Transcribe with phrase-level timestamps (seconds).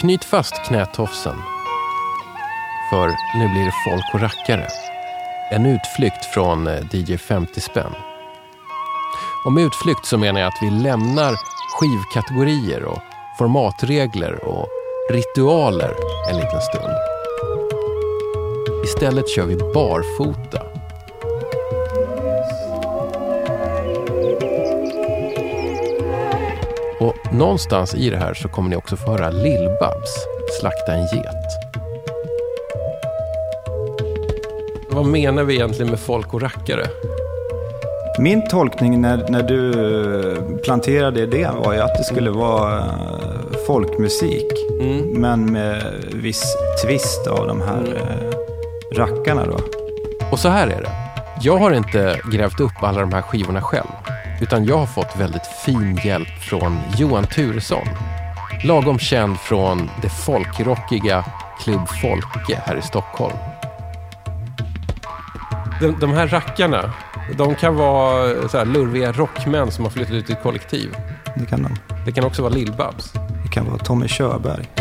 [0.00, 1.36] Knyt fast knätofsen.
[2.90, 3.08] För
[3.38, 4.66] nu blir det folk och rackare.
[5.52, 7.92] En utflykt från eh, DJ 50 spänn.
[9.44, 11.34] Och med utflykt så menar jag att vi lämnar
[11.80, 12.98] skivkategorier och
[13.38, 14.68] formatregler och
[15.10, 15.94] ritualer
[16.30, 16.94] en liten stund.
[18.84, 20.39] Istället kör vi barfota.
[27.40, 30.12] Någonstans i det här så kommer ni också få höra Lill-Babs
[30.60, 31.46] slakta en get.
[34.90, 36.86] Vad menar vi egentligen med folk och rackare?
[38.18, 39.72] Min tolkning när, när du
[40.64, 42.84] planterade idén var ju att det skulle vara eh,
[43.66, 44.52] folkmusik.
[44.80, 44.98] Mm.
[45.20, 47.92] Men med viss twist av de här Mm.
[47.96, 49.56] eh, rackarna då.
[50.32, 50.90] Och så här är det.
[51.42, 53.88] Jag har inte grävt upp alla de här skivorna själv.
[54.40, 57.86] Utan jag har fått väldigt fin hjälp från Johan Turesson.
[58.64, 61.24] Lagom känd från det folkrockiga
[61.60, 63.36] Klubb Folke här i Stockholm.
[65.80, 66.92] De, de här rackarna,
[67.36, 70.96] de kan vara så här lurviga rockmän som har flyttat ut i ett kollektiv.
[71.36, 71.76] Det kan, de.
[72.04, 73.18] Det kan också vara Lill-Babs.
[73.42, 74.79] det kan vara Tommy Körberg.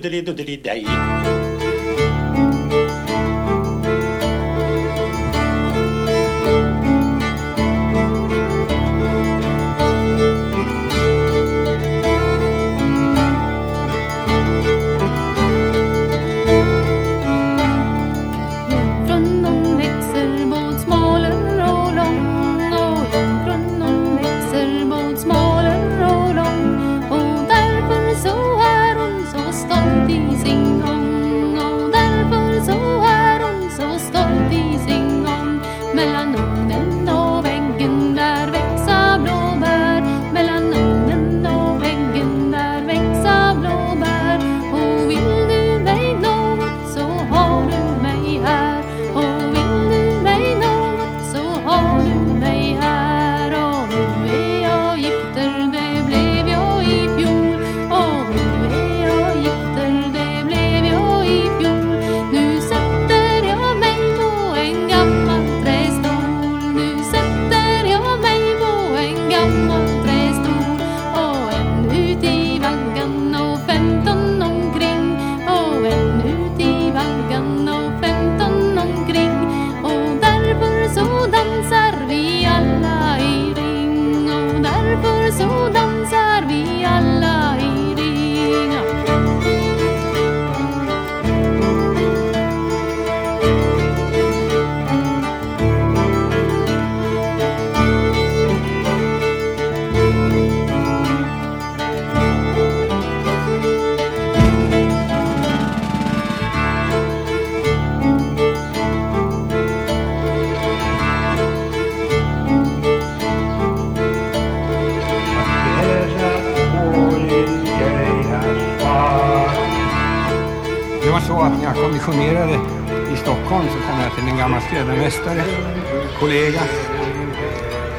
[0.00, 1.19] doodly doodly day.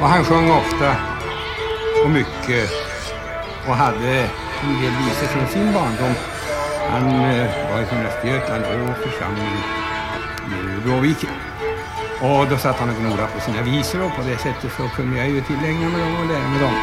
[0.01, 0.95] Och han sjöng ofta
[2.03, 2.71] och mycket
[3.68, 4.30] och hade
[4.63, 6.13] en del visor från sin barndom.
[6.89, 9.48] Han eh, var från Östergötland och församling
[10.48, 11.30] i Bråviken.
[12.21, 15.18] Och då satt han och gnolade på sina visor och på det sättet så kunde
[15.18, 16.75] jag ju tillägna mig dem och lära mig dem.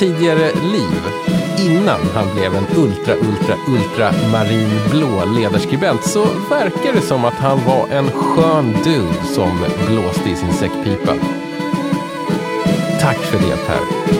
[0.00, 1.02] Tidigare liv,
[1.58, 7.60] innan han blev en ultra, ultra, ultra marinblå ledarskribent så verkar det som att han
[7.66, 11.14] var en skön dude som blåste i sin säckpipa.
[13.00, 14.19] Tack för det Per.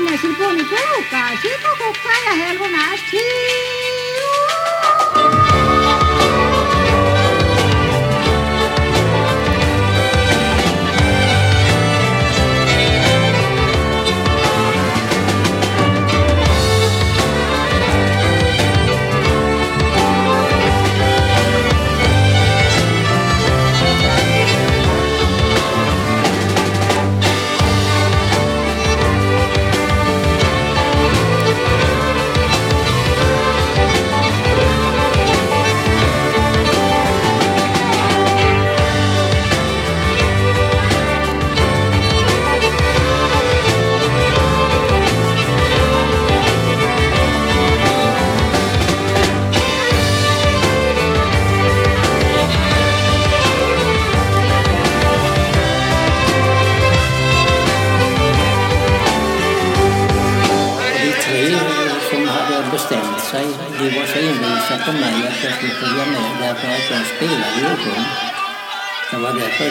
[0.00, 1.61] ना शिल्पों ने कोई Kashi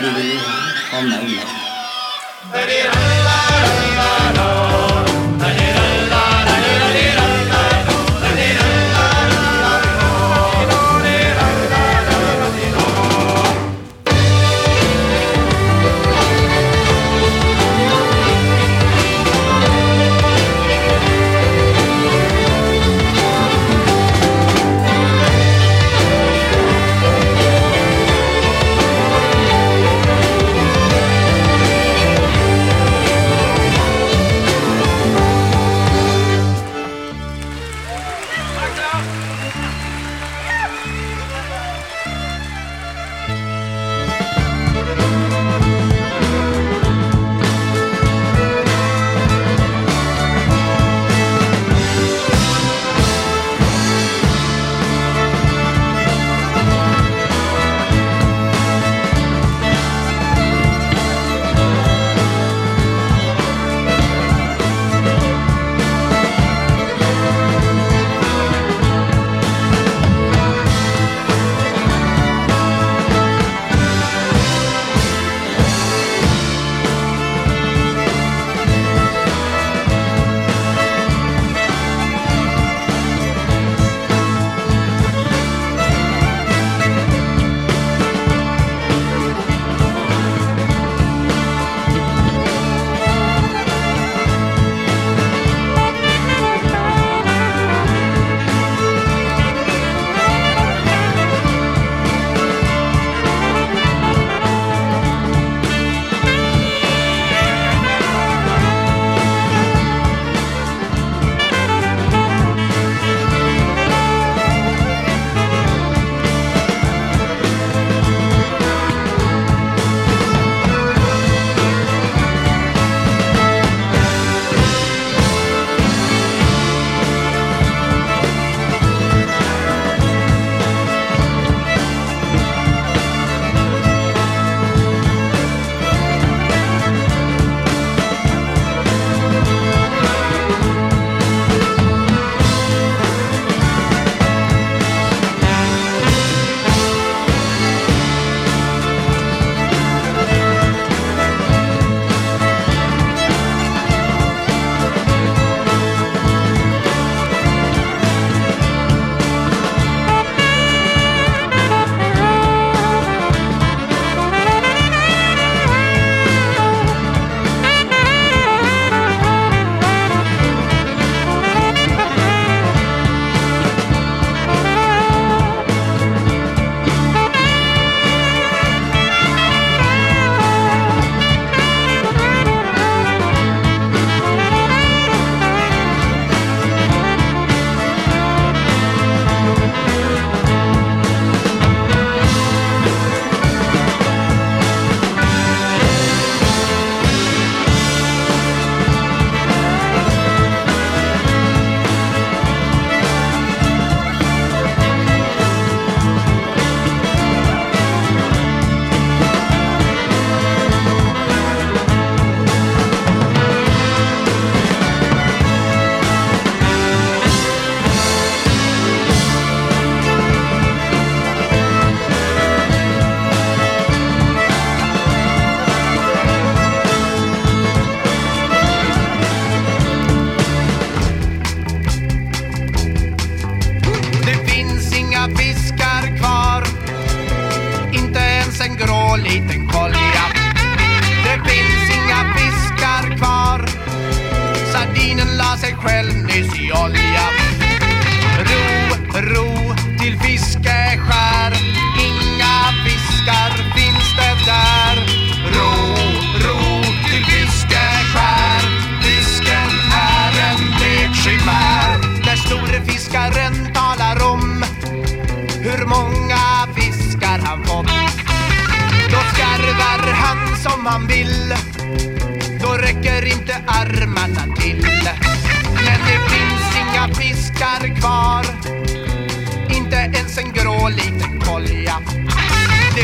[0.03, 0.40] var därför de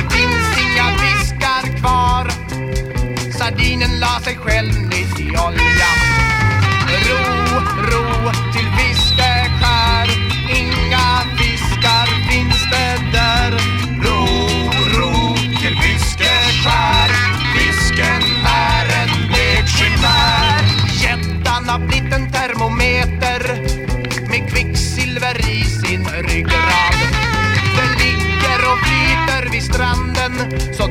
[0.10, 2.32] Det finns inga fiskar kvar.
[3.38, 4.77] Sardinen la sig själv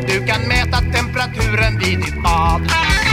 [0.00, 3.05] Du kan mäta temperaturen vid ditt bad.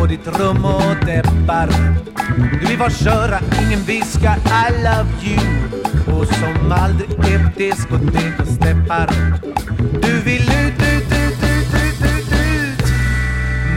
[0.00, 1.68] På ditt rum och deppar.
[2.60, 8.40] Du vill bara köra, ingen viskar I love you och som aldrig är på diskotek
[8.40, 9.10] och steppar.
[10.02, 12.84] Du vill ut, ut, ut, ut, ut, ut, ut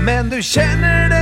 [0.06, 1.13] men du känner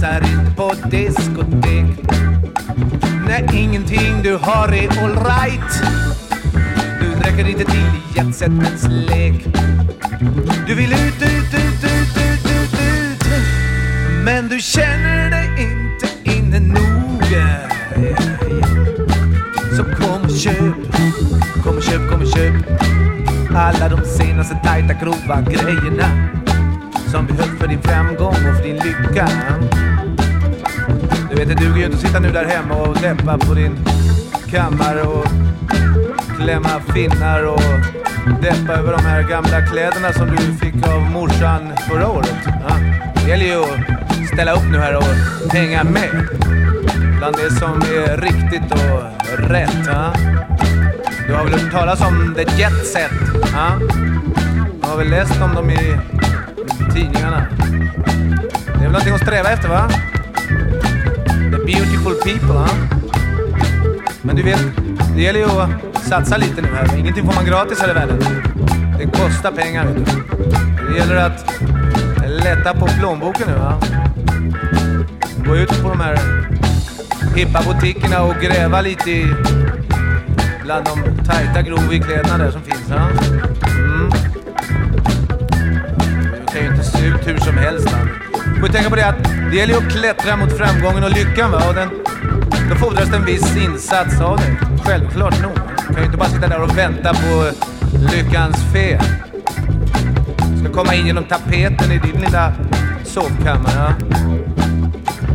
[0.00, 1.84] dansar platsar inte på diskotek.
[3.26, 5.82] Nej, ingenting du har är alright.
[7.00, 9.46] Du räcker inte till i jetsetens lek.
[10.66, 13.26] Du vill ut, ut, ut, ut, ut, ut, ut.
[14.24, 17.24] Men du känner dig inte inne nog.
[19.76, 20.54] Så kom och köp,
[21.64, 22.54] kom och köp, kom och köp.
[23.54, 26.30] Alla de senaste tajta grova grejerna
[27.10, 29.28] som behövs för din framgång och för din lycka.
[31.40, 33.78] Vet, det duger ju inte att sitta nu där hemma och deppa på din
[34.50, 35.26] kammare och
[36.38, 37.62] klämma finnar och
[38.42, 42.36] deppa över de här gamla kläderna som du fick av morsan förra året.
[42.44, 42.76] Ja.
[43.14, 46.28] Det gäller ju att ställa upp nu här och hänga med
[47.18, 49.02] bland det som är riktigt och
[49.50, 49.86] rätt.
[49.86, 50.12] Ja.
[51.26, 53.10] Du har väl hört talas om The Jet Set?
[53.52, 53.78] Ja.
[54.82, 55.98] Du har väl läst om dem i
[56.94, 57.46] tidningarna?
[58.66, 59.90] Det är väl någonting att sträva efter va?
[61.70, 62.68] Beautiful people, ja.
[64.22, 64.60] Men du vet,
[65.14, 66.98] det gäller ju att satsa lite nu här.
[66.98, 68.18] Ingenting får man gratis här i världen.
[68.98, 70.02] Det kostar pengar, vet du.
[70.88, 71.44] Det gäller att
[72.26, 73.80] lätta på plånboken nu, va.
[75.46, 76.18] Gå ut på de här
[77.36, 79.34] hippa butikerna och gräva lite i
[80.62, 82.88] bland de tajta grov i kläderna där som finns.
[82.88, 83.08] va?
[83.68, 84.10] Mm.
[86.46, 87.92] Det kan ju inte se ut hur som helst.
[87.92, 88.19] Va?
[88.60, 91.50] Får ju tänka på det att det gäller ju att klättra mot framgången och lyckan.
[91.50, 91.68] Va?
[91.68, 91.88] Och den,
[92.70, 94.56] då fordras det en viss insats av dig.
[94.84, 95.52] Självklart nog.
[95.88, 97.50] Du kan ju inte bara sitta där och vänta på
[98.16, 99.00] lyckans fe.
[100.54, 102.52] Du ska komma in genom tapeten i din lilla
[103.04, 103.74] sovkammare.
[103.76, 103.92] Ja?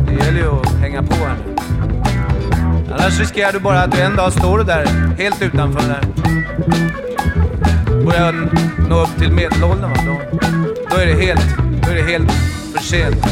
[0.06, 1.56] Det gäller ju att hänga på här nu.
[2.92, 4.86] Annars riskerar du bara att du en dag står du där,
[5.18, 6.00] helt utanför där.
[8.04, 8.32] Börjar
[8.88, 9.96] nå upp till medelåldern va?
[10.06, 10.38] Då,
[10.90, 13.26] då, är det helt, då är det helt för sent.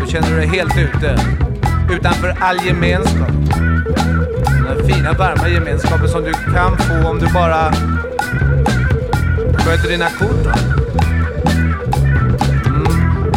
[0.00, 1.18] Då känner du dig helt ute.
[1.90, 3.30] Utanför all gemenskap.
[4.68, 7.72] Den fina varma gemenskapen som du kan få om du bara
[9.54, 10.46] sköter dina kort.
[12.66, 13.32] Mm.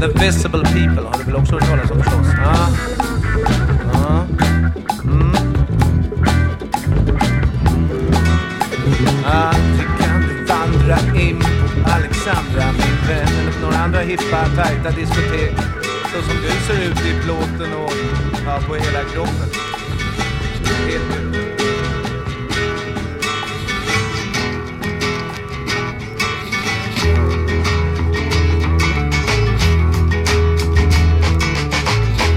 [0.00, 2.26] The visible people har du väl också hört talas om förstås?
[2.44, 2.68] Ja.
[3.92, 4.26] Ja.
[5.04, 5.20] Mm.
[5.20, 5.34] mm.
[9.26, 13.33] Ah, Alltid kan du vandra in på Alexandra min vän
[13.64, 15.54] några andra hippa, tajta diskotek
[16.12, 17.92] så som du ser ut i plåten och
[18.46, 19.48] ja, på hela kroppen.
[20.86, 21.34] Helt ut.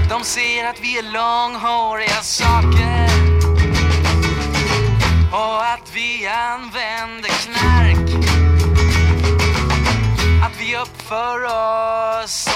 [0.08, 3.08] De ser att vi är långhåriga saker
[5.32, 6.54] och att vi är
[11.08, 12.46] for us.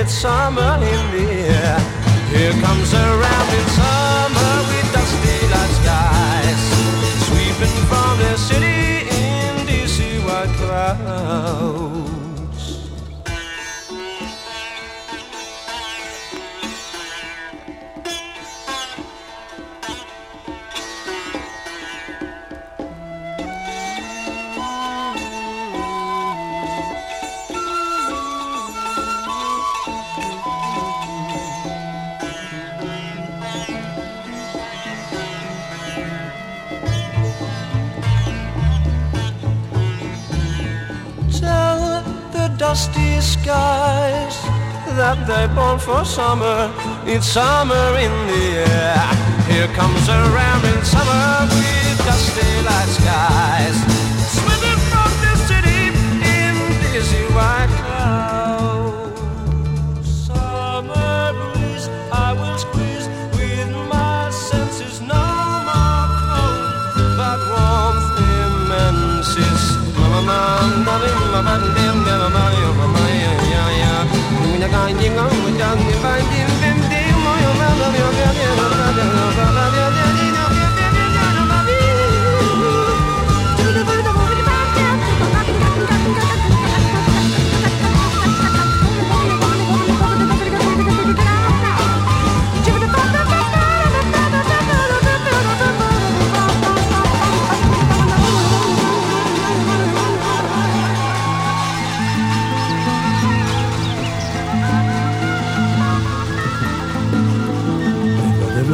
[0.00, 1.78] It's summer in the air.
[2.30, 6.62] Here comes a rounding summer with dusty light skies,
[7.26, 11.97] sweeping from the city in DC white clouds.
[43.20, 44.36] Skies
[44.98, 46.70] that they're born for summer.
[47.04, 49.06] It's summer in the air.
[49.50, 53.76] Here comes a rambling summer with dusty light skies.
[54.36, 55.82] Swimming from the city
[56.36, 56.54] in
[56.92, 57.87] dizzy white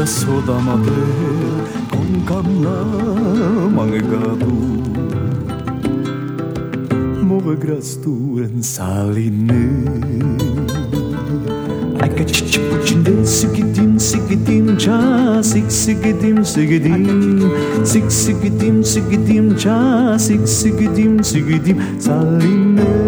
[0.05, 0.91] がそだまで
[1.91, 2.71] こんかんな
[3.71, 4.47] まげがど
[7.25, 9.49] Мове грастурен салины
[12.03, 23.04] Айка чичипучин сигидим сигидим часик сигидим сигидим сик сигидим сигидим часик сигидим сигидим салины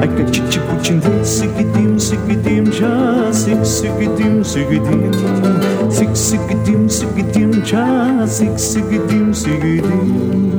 [0.00, 5.12] Ajka čičik učinti, sigidim, sigidim, ča, sig, sigidim, sigidim,
[5.90, 10.50] sig, sigidim, sigidim, ča, sig, sigidim, sigidim.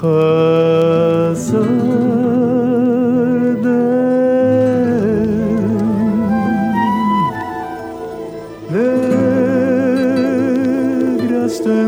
[0.00, 1.84] Chazan.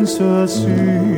[0.06, 1.15] sois sûr.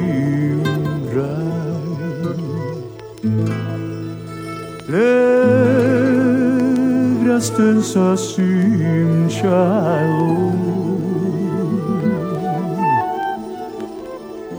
[7.58, 10.52] distance I seem shallow.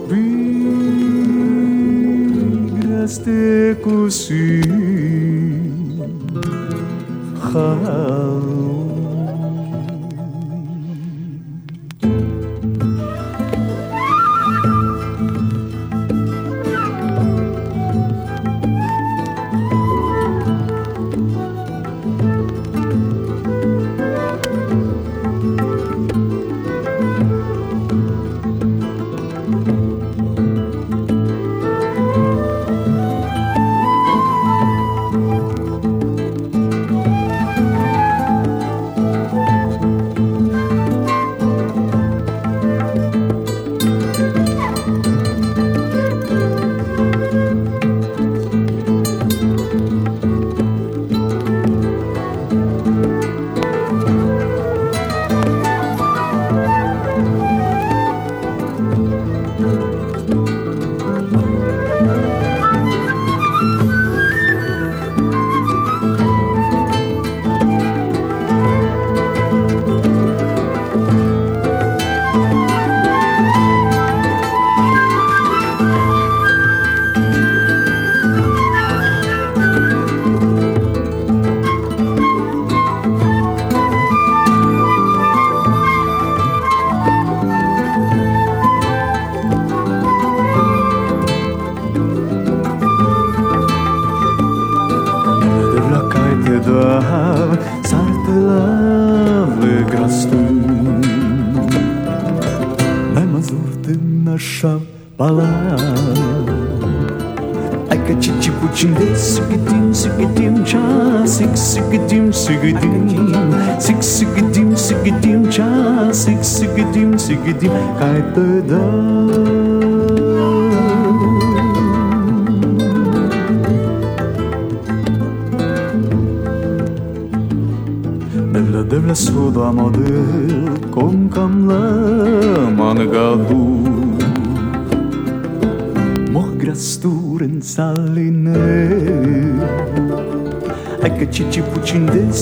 [0.10, 0.26] be
[3.02, 4.60] as the see.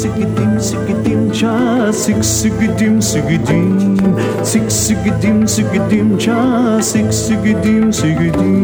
[0.08, 3.98] Sigidim sigidim cha sig sigidim sigidim
[4.44, 8.58] sig sigidim sigidim cha sig sigidim sigidim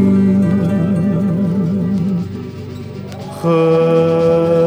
[3.43, 4.62] Poika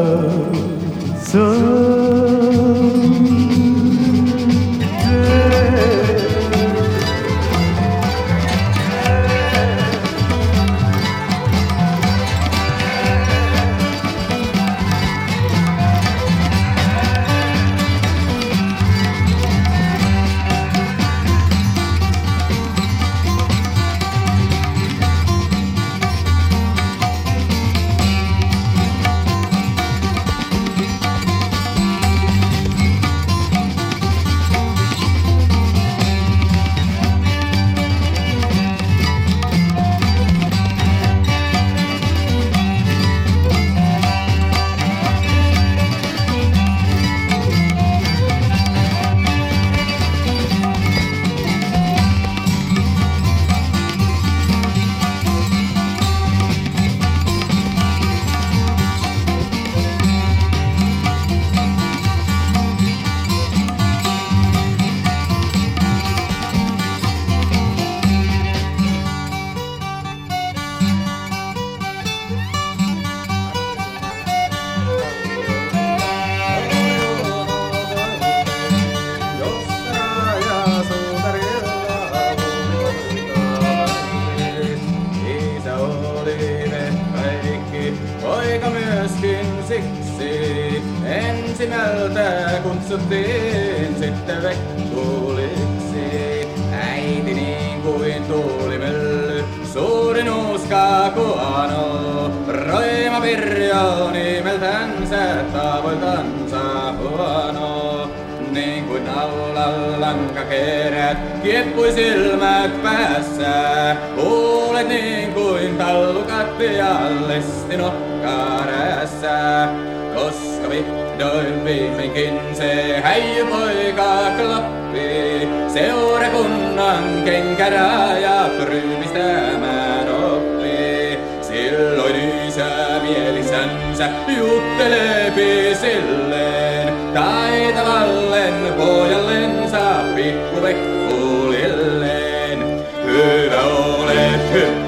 [115.87, 117.37] kallukat pialle,
[117.77, 119.75] nokkaa räässää.
[120.15, 131.19] Koska vihdoin viimekin se häijypoika klappii, seurakunnan kenkäräjä prymistämään oppi.
[131.41, 132.15] Silloin
[132.47, 132.69] isä
[133.01, 135.33] mielisänsä juttelee
[135.75, 142.59] silleen, taitavallen pojallensa pikkuvekkulilleen.
[143.05, 143.86] Hyvä on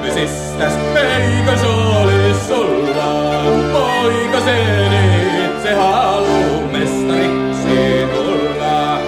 [0.00, 3.42] hyppysistäs, eikö se olis sulla?
[3.72, 4.92] Poika sen
[5.44, 8.98] itse haluu mestariksi tulla.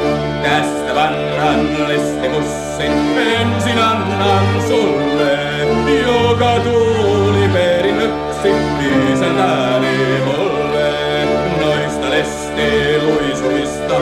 [0.43, 5.38] Tästä vanhan listimussin ensin annan sulle,
[6.03, 8.49] joka tuuli perinnöksi
[9.12, 10.93] isäntäni mulle.
[11.61, 13.97] Noista lestiluisuista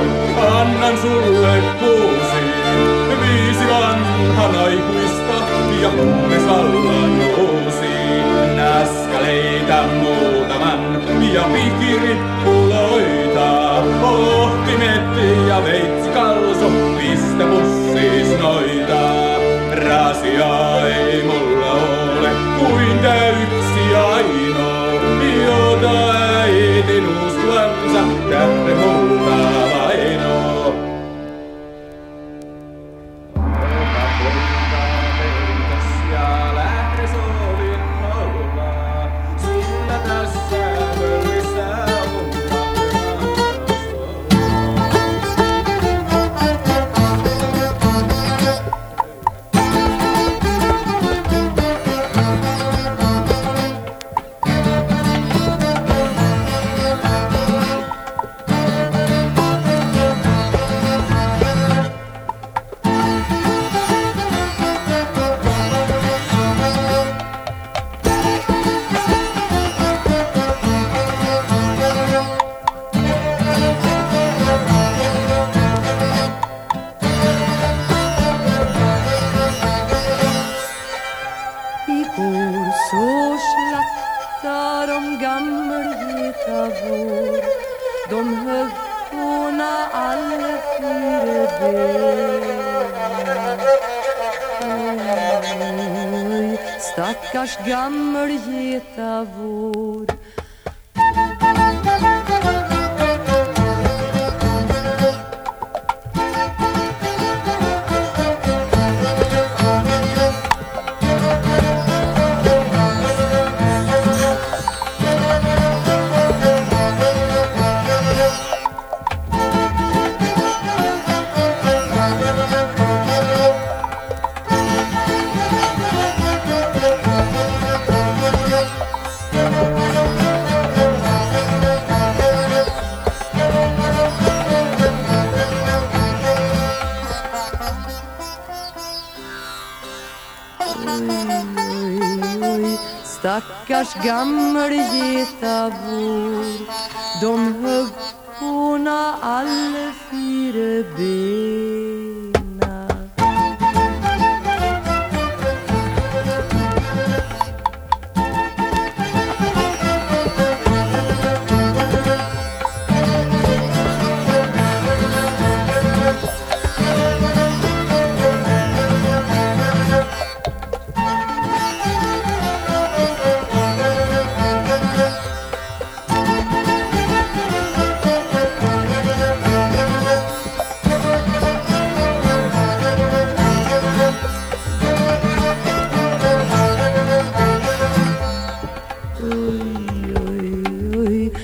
[0.59, 2.43] annan sulle kuusi,
[3.21, 5.50] viisi vanhan aikuista
[5.83, 7.91] ja kuudes vallan uusi.
[8.57, 11.03] Naskaleita muutaman
[11.35, 15.17] ja pikirippuloita, ohtimet
[15.49, 19.01] ja veitskalso, pistä pussis noita.
[19.73, 24.93] Rasia ei mulla ole kuin tää yksi ainoa,
[25.45, 26.11] jota
[26.41, 29.00] äitin uskonsa tähden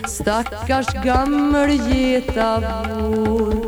[0.07, 2.61] Stackars gammelgeta
[3.01, 3.66] vår.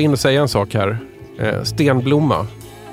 [0.00, 0.98] Hoppa in och säga en sak här.
[1.38, 2.46] Eh, Stenblomma.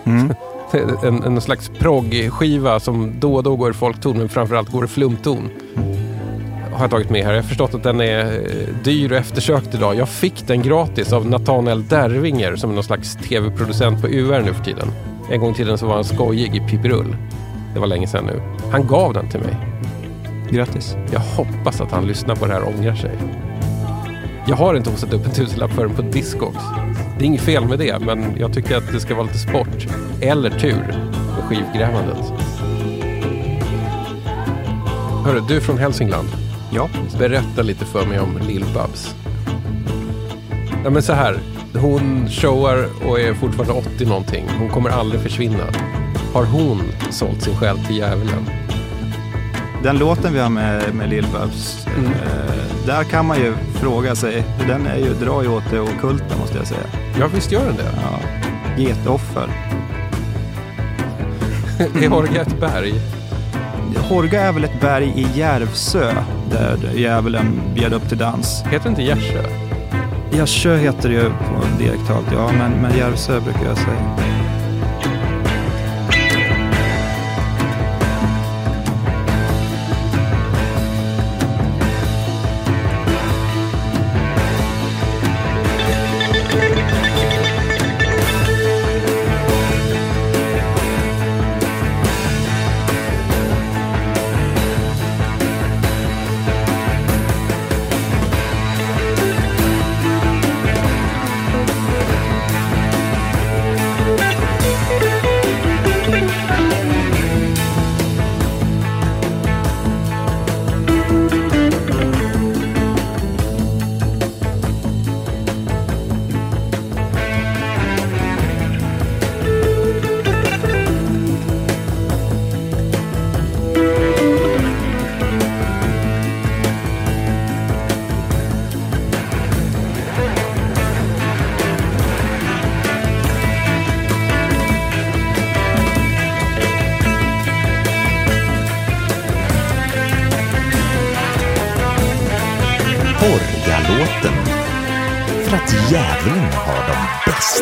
[0.03, 0.33] Mm.
[1.03, 4.87] en, en slags proggskiva som då och då går i folkton men framförallt går i
[4.87, 5.49] flumton.
[6.73, 7.33] Har jag tagit med här.
[7.33, 9.95] Jag har förstått att den är eh, dyr och eftersökt idag.
[9.95, 14.53] Jag fick den gratis av Nathanael Dervinger som är någon slags tv-producent på UR nu
[14.53, 14.87] för tiden.
[15.31, 17.15] En gång i tiden så var han skojig i Pippirull.
[17.73, 18.41] Det var länge sedan nu.
[18.71, 19.55] Han gav den till mig.
[20.51, 20.95] Grattis.
[21.11, 23.11] Jag hoppas att han lyssnar på det här och ångrar sig.
[24.47, 26.63] Jag har inte hostat upp en tusenlapp för den på Discogs.
[27.17, 29.87] Det är inget fel med det, men jag tycker att det ska vara lite sport.
[30.21, 30.75] Eller tur
[31.35, 32.33] med skivgrävandet.
[35.25, 36.27] Hörru, du är från Hälsingland.
[36.71, 36.89] Ja.
[37.19, 39.15] Berätta lite för mig om Lill-Babs.
[40.83, 41.39] Ja, men så här.
[41.73, 44.45] Hon showar och är fortfarande 80 någonting.
[44.59, 45.63] Hon kommer aldrig försvinna.
[46.33, 48.49] Har hon sålt sin själ till djävulen?
[49.83, 52.11] Den låten vi har med, med Lill-Babs, Mm.
[52.11, 56.37] eh, där kan man ju fråga sig, den är ju, drar ju åt det ockulta
[56.39, 56.79] måste jag säga.
[57.19, 57.91] Ja, visst gör den det?
[57.95, 58.19] Ja.
[58.77, 59.49] Getoffer.
[62.03, 62.93] Är Horga ett berg?
[64.09, 66.13] Horga är väl ett berg i Järvsö
[66.51, 68.63] där djävulen bjöd upp till dans.
[68.71, 69.43] Heter inte Gärsö?
[70.31, 74.26] Gärsö heter det ju på dialektalt, ja, men, men Järvsö brukar jag säga.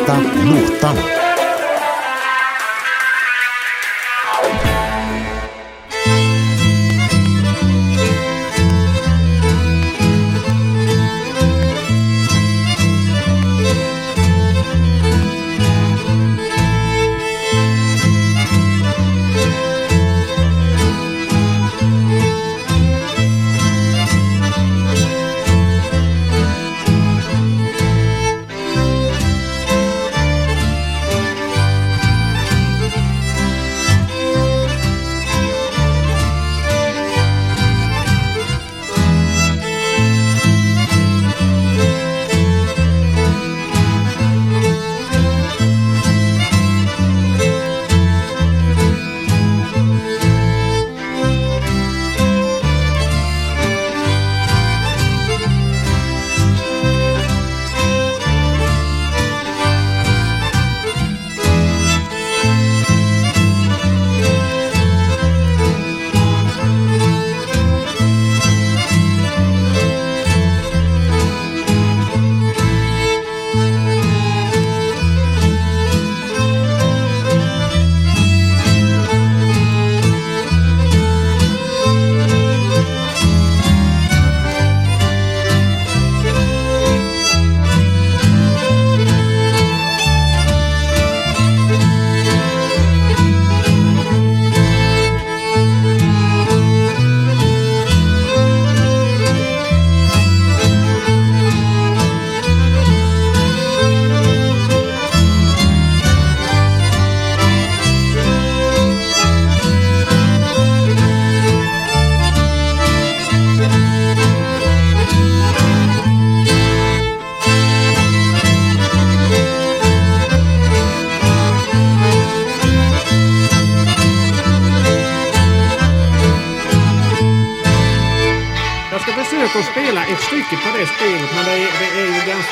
[0.06, 1.25] De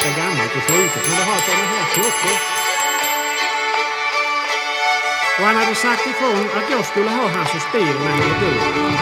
[0.05, 1.09] ganska gammalt och slutet.
[1.09, 2.39] Men det har sådana här klockor.
[5.39, 8.95] Och han hade sagt ifrån att jag skulle ha hans som spel med melodin.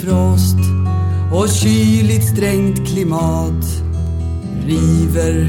[0.00, 0.58] Frost
[1.32, 3.64] och kyligt strängt klimat
[4.66, 5.48] river,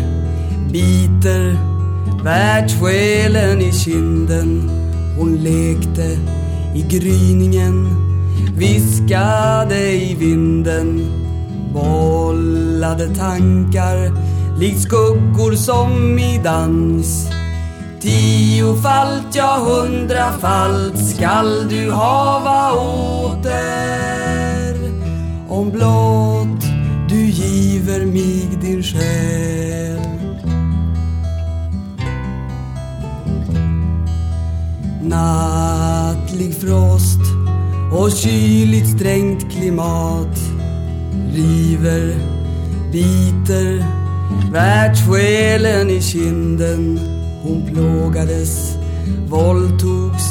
[0.71, 1.57] biter
[2.23, 4.71] världssjälen i kinden.
[5.17, 6.17] Hon lekte
[6.75, 7.89] i gryningen,
[8.57, 11.19] viskade i vinden
[11.73, 14.11] bollade tankar
[14.59, 17.27] likt skuggor som i dans
[18.01, 24.38] Tiofalt, ja hundrafalt skall du hava åter
[25.49, 26.63] om blott
[27.09, 29.99] du giver mig din själ.
[35.01, 37.19] Nattlig frost
[37.93, 40.39] och kyligt strängt klimat
[41.33, 42.15] river,
[42.91, 43.85] biter
[44.51, 46.99] världssjälen i kinden
[47.43, 48.75] hon plågades,
[49.27, 50.23] våldtogs,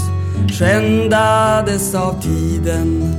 [0.49, 3.15] skändades av tiden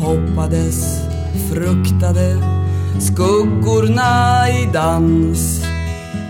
[0.00, 1.07] Hoppades,
[1.50, 2.36] fruktade
[3.00, 5.62] skuggorna i dans.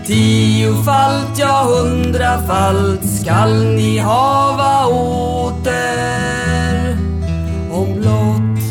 [0.05, 5.97] Tiofalt, ja hundrafalt skall ni hava åter.
[7.71, 8.61] Om blott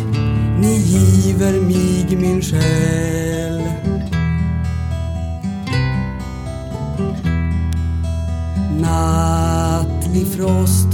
[0.59, 3.63] ni giver mig min själ.
[8.81, 10.89] Nattlig frost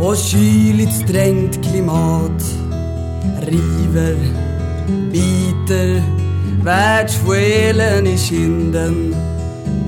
[0.00, 2.65] och kyligt strängt klimat
[3.40, 4.16] river,
[5.12, 6.02] biter
[6.64, 9.16] världssjälen i kinden.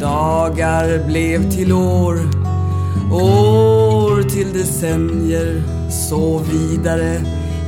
[0.00, 2.18] Dagar blev till år,
[3.12, 5.62] år till decennier.
[5.90, 7.20] Så vidare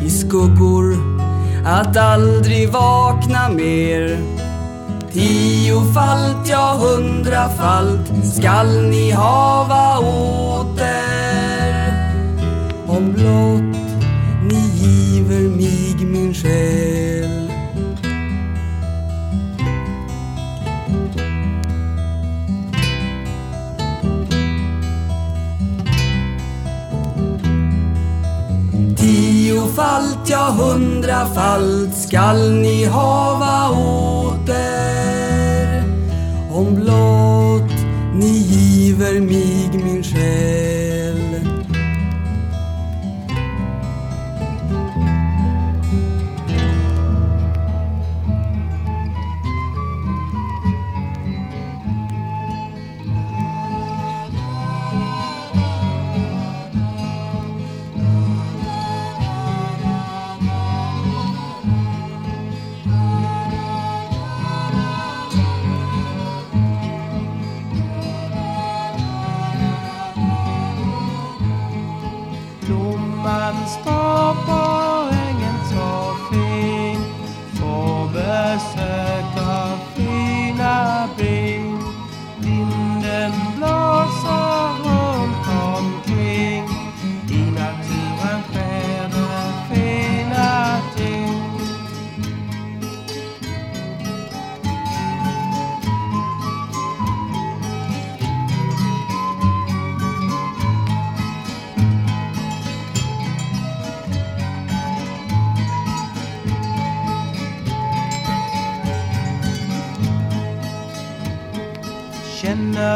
[0.07, 0.97] i skuggor
[1.65, 4.19] att aldrig vakna mer.
[5.13, 11.01] Tiofalt, ja hundrafalt skall ni hava åter.
[12.87, 13.80] Om blott
[15.31, 17.51] över mig min själ.
[28.97, 34.65] Tiofalt, ja hundrafalt skall ni hava åter
[36.53, 40.80] om blott ni giver mig min själ.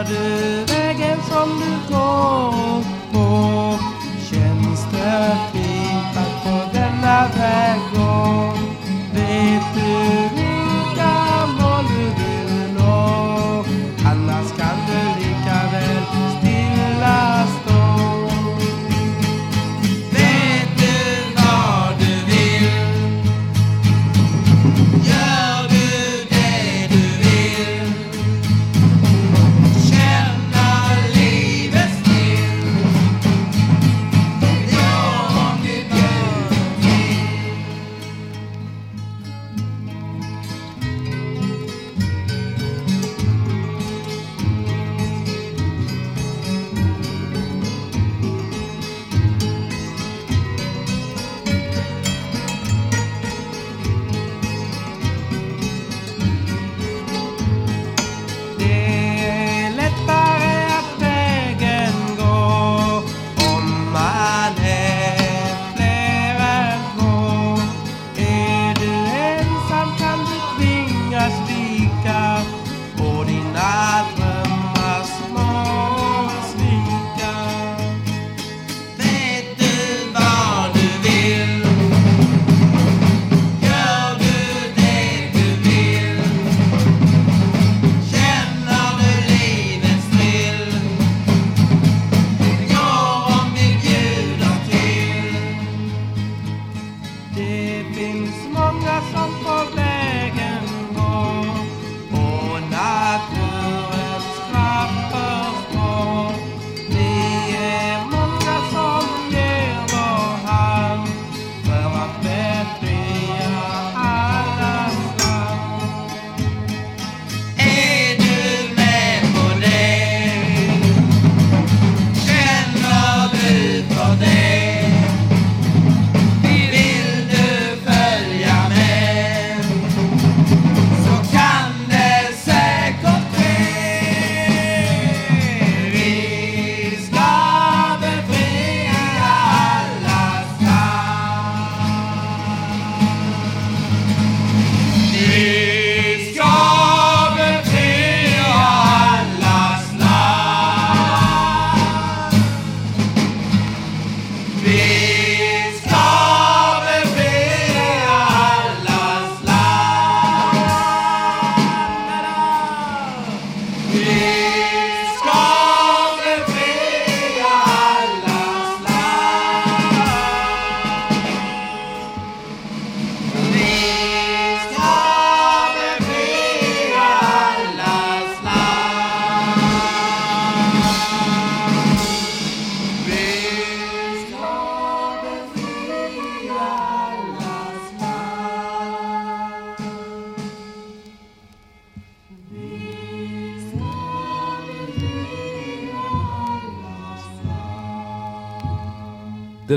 [0.07, 0.34] started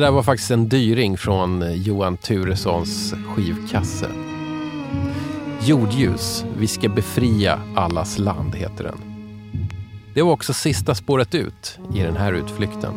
[0.07, 4.09] där var faktiskt en dyring från eh, Johan Turessons skivkasse.
[5.61, 8.97] Jordljus, vi ska befria allas land, heter den.
[10.13, 12.93] Det var också sista spåret ut i den här utflykten.